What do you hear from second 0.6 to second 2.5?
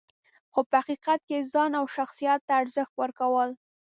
په حقیقت کې یې ځان او شخصیت